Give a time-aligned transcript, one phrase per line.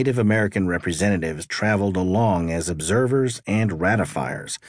[0.00, 4.60] Native American representatives traveled along as observers and ratifiers,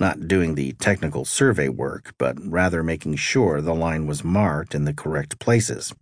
[0.00, 4.84] not doing the technical survey work, but rather making sure the line was marked in
[4.84, 5.94] the correct places.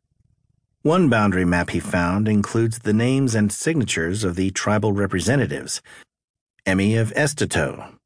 [0.80, 5.82] One boundary map he found includes the names and signatures of the tribal representatives
[6.64, 7.96] Emmy of Estito,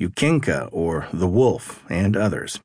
[0.00, 2.58] Ukinka or the Wolf, and others.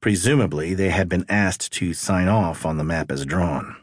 [0.00, 3.76] Presumably, they had been asked to sign off on the map as drawn.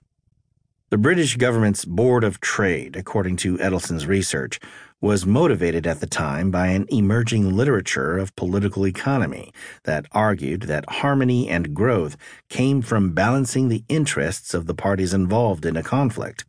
[0.91, 4.59] The British government's Board of Trade, according to Edelson's research,
[4.99, 9.53] was motivated at the time by an emerging literature of political economy
[9.83, 12.17] that argued that harmony and growth
[12.49, 16.43] came from balancing the interests of the parties involved in a conflict.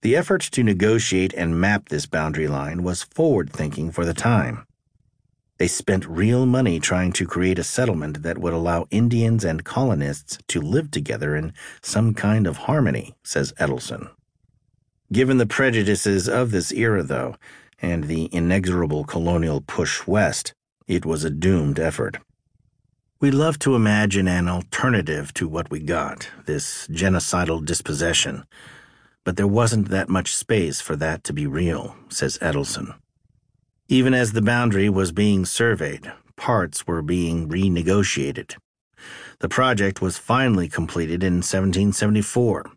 [0.00, 4.66] The effort to negotiate and map this boundary line was forward thinking for the time.
[5.58, 10.38] They spent real money trying to create a settlement that would allow Indians and colonists
[10.48, 11.52] to live together in
[11.82, 14.10] some kind of harmony, says Edelson.
[15.12, 17.36] Given the prejudices of this era, though,
[17.80, 20.54] and the inexorable colonial push west,
[20.86, 22.16] it was a doomed effort.
[23.20, 28.44] We love to imagine an alternative to what we got, this genocidal dispossession,
[29.22, 32.94] but there wasn't that much space for that to be real, says Edelson.
[33.92, 38.56] Even as the boundary was being surveyed, parts were being renegotiated.
[39.40, 42.70] The project was finally completed in 1774.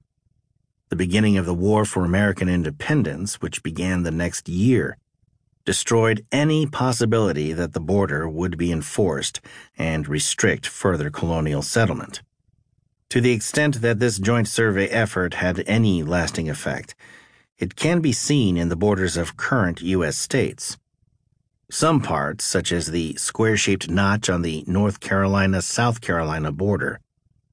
[0.89, 4.97] The beginning of the War for American Independence, which began the next year,
[5.63, 9.39] destroyed any possibility that the border would be enforced
[9.77, 12.23] and restrict further colonial settlement.
[13.11, 16.93] To the extent that this joint survey effort had any lasting effect,
[17.57, 20.17] it can be seen in the borders of current U.S.
[20.17, 20.75] states.
[21.71, 26.99] Some parts, such as the square shaped notch on the North Carolina South Carolina border,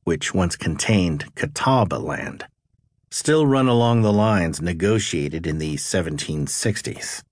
[0.05, 2.45] which once contained Catawba land,
[3.11, 7.23] still run along the lines negotiated in the 1760s.